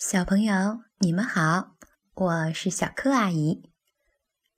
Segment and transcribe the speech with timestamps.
[0.00, 1.76] 小朋友，你们好，
[2.14, 3.70] 我是小柯阿姨。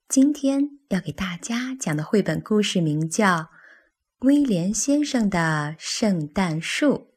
[0.08, 3.26] 今天要给大家讲的绘本故事名叫
[4.20, 7.12] 《威廉先生的圣诞树》。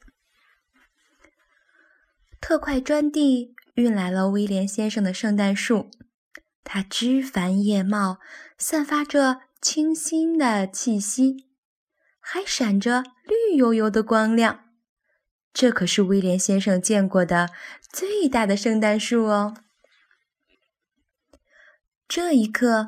[2.41, 5.91] 特快专递运来了威廉先生的圣诞树，
[6.63, 8.17] 它枝繁叶茂，
[8.57, 11.45] 散发着清新的气息，
[12.19, 14.61] 还闪着绿油油的光亮。
[15.53, 17.49] 这可是威廉先生见过的
[17.95, 19.53] 最大的圣诞树哦！
[22.09, 22.87] 这一刻，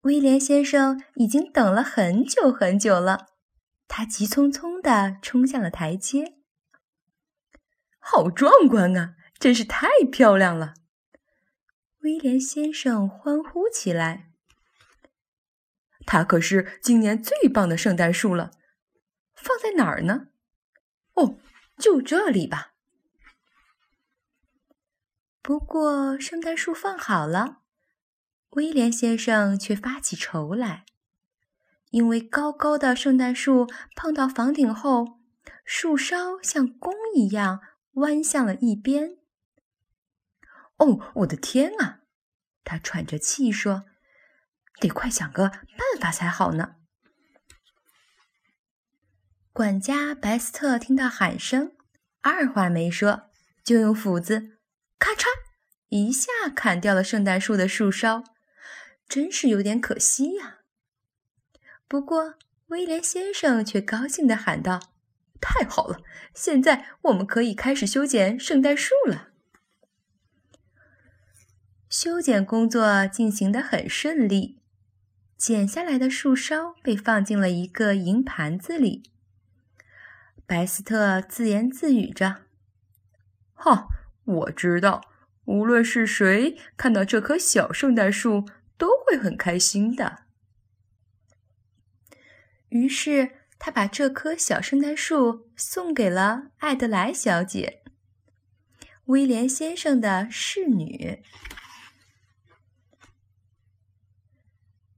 [0.00, 3.28] 威廉先生已经等了很久很久了。
[3.86, 6.34] 他急匆匆地冲向了台阶。
[8.00, 9.14] 好壮观啊！
[9.38, 10.74] 真是太漂亮了！
[12.00, 14.32] 威廉先生欢呼起来。
[16.04, 18.50] 它可是今年最棒的圣诞树了。
[19.36, 20.30] 放在哪儿呢？
[21.14, 21.38] 哦。
[21.78, 22.72] 就这里吧。
[25.48, 27.62] 不过，圣诞树放好了，
[28.50, 30.84] 威廉先生却发起愁来，
[31.88, 35.20] 因为高高的圣诞树碰到房顶后，
[35.64, 39.16] 树梢像弓一样弯向了一边。
[40.76, 42.00] 哦，我的天啊！
[42.62, 43.84] 他喘着气说
[44.78, 46.74] ：“得快想个办法才好呢。”
[49.54, 51.74] 管家白斯特听到喊声，
[52.20, 53.30] 二话没说，
[53.64, 54.57] 就用斧子
[54.98, 55.26] 咔嚓
[55.88, 58.24] 一下砍掉了圣诞树的树梢，
[59.08, 60.58] 真是有点可惜呀。
[61.86, 62.34] 不过
[62.66, 64.92] 威廉先生却高兴地喊道
[65.40, 66.02] ：“太好了，
[66.34, 69.28] 现在我们可以开始修剪圣诞树了。”
[71.88, 74.60] 修剪工作进行得很顺利，
[75.38, 79.10] 剪下来的树梢被放进了一个银盘子里。
[80.46, 82.42] 白斯特自言自语着
[83.54, 83.88] ：“哈，
[84.28, 85.00] 我知道，
[85.46, 90.24] 无论是谁看到这棵小圣诞树，都会很开心的。”
[92.68, 97.82] 于是他把这棵小圣诞树送给了艾德莱小姐，
[99.06, 101.22] 威廉先生的侍女。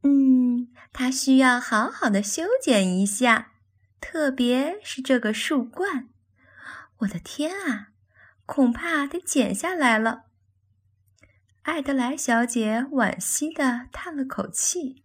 [0.02, 3.52] 嗯，他需要好好的修剪一下。
[4.00, 6.08] 特别是这个树冠，
[7.00, 7.89] 我的天啊，
[8.52, 10.24] 恐怕得剪下来了。
[11.62, 15.04] 艾德莱小姐惋惜地叹了口气。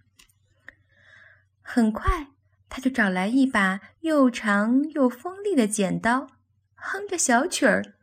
[1.61, 2.29] 很快，
[2.69, 6.25] 她就找来一把又长又锋利的剪刀，
[6.73, 7.93] 哼着小曲儿，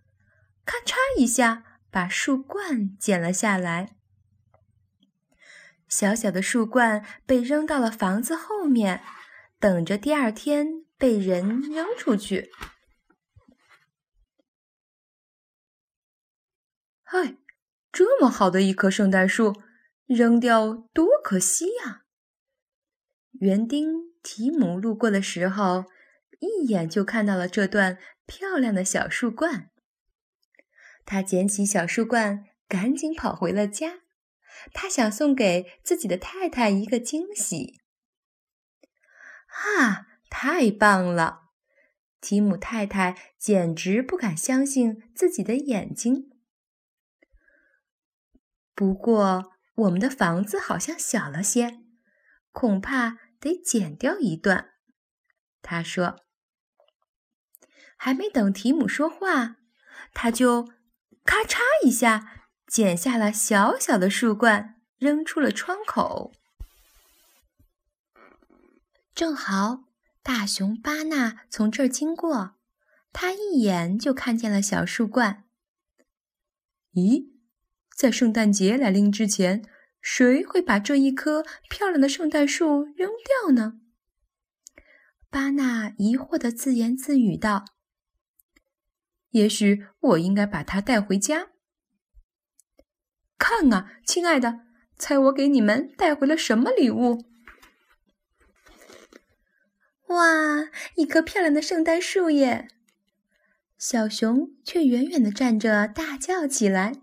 [0.65, 3.97] 咔嚓一下把树冠剪了下来。
[5.89, 9.03] 小小的树冠被扔到了房子后面。
[9.59, 12.51] 等着第二天被人扔出去。
[17.15, 17.37] 嗨，
[17.93, 19.53] 这么好的一棵圣诞树，
[20.07, 22.05] 扔掉多可惜呀！
[23.33, 25.85] 园丁提姆路过的时候，
[26.41, 29.69] 一眼就看到了这段漂亮的小树冠。
[31.05, 34.01] 他捡起小树冠，赶紧跑回了家。
[34.73, 37.83] 他想送给自己的太太一个惊喜。
[39.49, 41.51] 啊，太棒了！
[42.23, 46.32] 提姆太太简直不敢相信自己的眼睛。
[48.75, 51.81] 不过，我们的房子好像小了些，
[52.53, 54.73] 恐怕得剪掉一段。
[55.61, 56.21] 他说。
[57.97, 59.59] 还没等提姆说话，
[60.13, 60.65] 他就
[61.25, 66.33] 咔嚓一下剪下了小小的树冠，扔出了窗口。
[69.15, 69.85] 正好，
[70.21, 72.57] 大熊巴纳从这儿经过，
[73.13, 75.45] 他一眼就看见了小树冠。
[76.95, 77.32] 咦，
[78.03, 79.65] 在圣诞节来临之前，
[80.01, 83.75] 谁会把这一棵漂亮的圣诞树扔掉呢？
[85.31, 87.65] 巴纳疑惑地自言自语道
[89.31, 91.51] ：“也许我应该把它带回家。
[93.39, 94.63] 看啊，亲爱的，
[94.97, 97.25] 猜我给你们带回了什么礼物？”
[100.11, 102.67] 哇，一棵漂亮的圣诞树耶！
[103.79, 107.02] 小熊却远远地站着，大叫起来。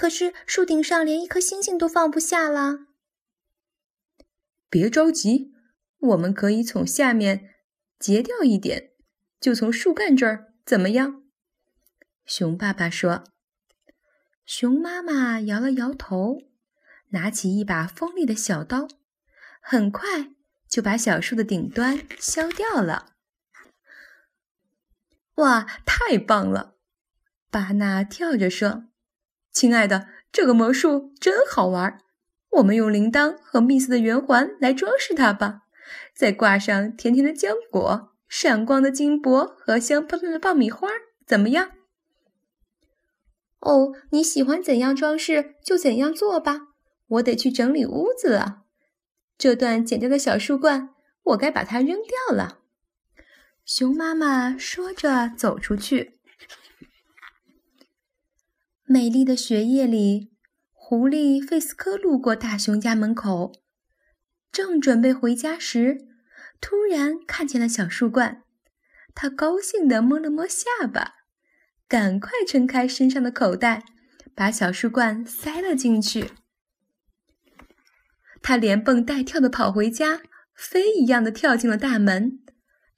[0.00, 2.86] 可是树顶上连一颗星星都放不下了。
[4.70, 5.52] 别着急，
[5.98, 7.50] 我们可以从下面
[7.98, 8.92] 截掉一点，
[9.38, 11.24] 就从树干这儿，怎么样？
[12.24, 13.24] 熊爸爸说。
[14.46, 16.38] 熊妈妈摇了摇头，
[17.08, 18.88] 拿起一把锋利的小刀，
[19.60, 20.30] 很快。
[20.66, 23.16] 就把小树的顶端削掉了。
[25.34, 26.78] 哇，太棒了！
[27.50, 28.84] 巴纳跳着说
[29.52, 32.00] ：“亲爱的，这个魔术真好玩！
[32.50, 35.62] 我们用铃铛和蜜色的圆环来装饰它吧，
[36.14, 40.88] 再挂上甜甜的浆果、闪光的金箔和香喷喷的爆米花，
[41.26, 41.70] 怎么样？”
[43.60, 46.68] 哦，你喜欢怎样装饰就怎样做吧。
[47.08, 48.62] 我得去整理屋子了。
[49.36, 50.90] 这段剪掉的小树冠，
[51.24, 52.58] 我该把它扔掉了。
[53.64, 56.18] 熊妈妈说着走出去。
[58.92, 60.32] 美丽的雪夜里，
[60.72, 63.52] 狐狸费斯科路过大熊家门口，
[64.50, 66.08] 正准备回家时，
[66.60, 68.42] 突然看见了小树冠。
[69.14, 71.12] 他高兴地摸了摸下巴。
[71.86, 73.84] 赶快撑开身上的口袋，
[74.34, 76.32] 把小树冠塞了进去。
[78.42, 80.20] 他连蹦带跳的跑回家，
[80.56, 82.40] 飞一样的跳进了大门。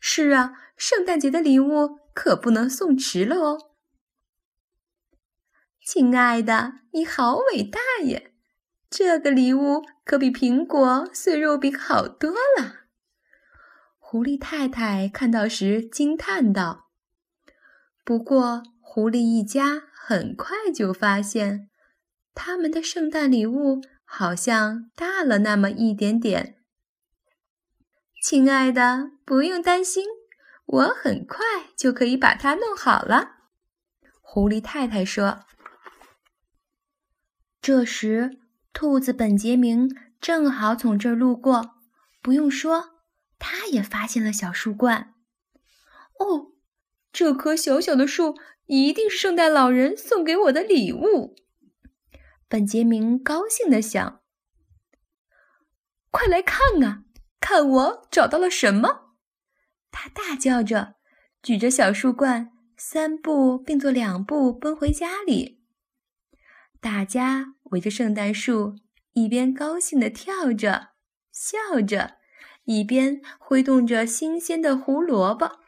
[0.01, 3.72] 是啊，圣诞节的礼物可不能送迟了哦。
[5.85, 8.33] 亲爱的，你好伟大耶！
[8.89, 12.85] 这个礼物可比苹果、碎肉饼好多了。
[13.99, 16.89] 狐狸太太看到时惊叹道
[18.05, 21.71] ：“不过。”狐狸一家很快就发现，
[22.35, 26.59] 他们的圣诞礼物好像大了那么一点点。
[28.23, 30.05] 亲爱的，不用担心，
[30.67, 31.39] 我很快
[31.75, 33.37] 就可以把它弄好了。”
[34.21, 35.41] 狐狸太太说。
[37.63, 38.41] 这时，
[38.75, 39.89] 兔子本杰明
[40.21, 41.77] 正好从这儿路过，
[42.21, 42.97] 不用说，
[43.39, 45.15] 他也发现了小树冠。
[46.19, 46.53] 哦，
[47.11, 48.35] 这棵小小的树。
[48.67, 51.35] 一定是圣诞老人送给我的礼物，
[52.49, 54.23] 本杰明高兴地想。
[56.11, 57.03] 快来看啊，
[57.41, 59.17] 看我找到了什么！
[59.91, 60.95] 他大叫着，
[61.43, 65.62] 举着小树冠，三步并作两步奔回家里。
[66.83, 68.75] 大家围着圣诞树，
[69.13, 70.89] 一边高兴地跳着、
[71.31, 72.17] 笑着，
[72.65, 75.61] 一边挥动着新鲜的胡萝卜。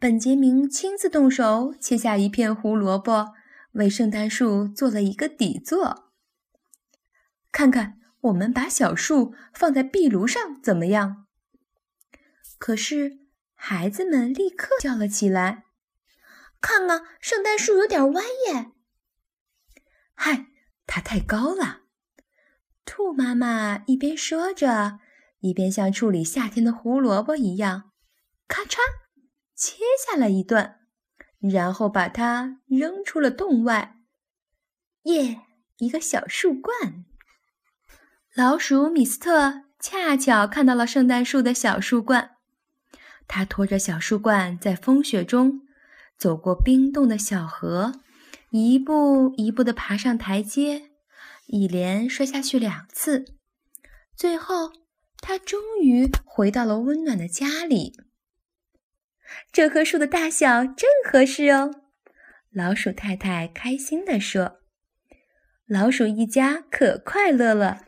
[0.00, 3.34] 本杰明亲自动手切下一片胡萝卜，
[3.74, 6.10] 为圣诞树做了一个底座。
[7.52, 11.26] 看看，我们把小树放在壁炉上怎么样？
[12.58, 13.20] 可是
[13.54, 15.66] 孩子们立刻叫了起来
[16.60, 18.72] ：“看啊，圣诞树有点歪耶
[20.14, 20.46] ！”“嗨，
[20.86, 21.82] 它太高了。”
[22.86, 25.00] 兔妈妈一边说着，
[25.40, 27.90] 一边像处理夏天的胡萝卜一样，
[28.48, 28.78] 咔嚓。
[29.56, 30.80] 切下了一段，
[31.38, 33.98] 然后把它扔出了洞外。
[35.04, 35.42] 耶，
[35.78, 37.04] 一个小树冠！
[38.34, 42.32] 老鼠米斯特恰巧看到了圣诞树的小树冠，
[43.28, 45.62] 他拖着小树冠在风雪中
[46.18, 48.00] 走过冰冻的小河，
[48.56, 50.90] 一步一步地爬上台阶，
[51.48, 53.24] 一连摔下去两次，
[54.14, 54.70] 最后
[55.18, 57.94] 他终于回到了温暖的家里。
[59.50, 61.72] 这棵树的大小正合适哦，
[62.52, 64.60] 老鼠太太开心地说。
[65.66, 67.86] 老鼠一家可快乐了，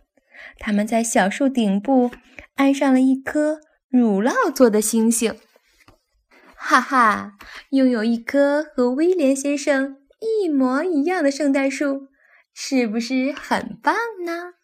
[0.59, 2.11] 他们在小树顶部
[2.57, 5.39] 安上了一颗乳酪做的星星。
[6.57, 7.35] 哈哈，
[7.71, 12.09] 拥有一颗和威廉先生一模一样的圣诞树，
[12.55, 13.95] 是不是很棒
[14.25, 14.55] 呢？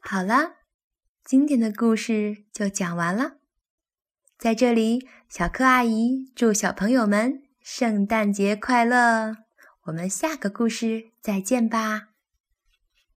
[0.00, 0.56] 好了，
[1.24, 3.38] 今天的故事就讲完了。
[4.38, 9.36] 在这里，小柯阿姨祝小朋友们圣诞节快乐！
[9.84, 12.13] 我们下个故事再见吧。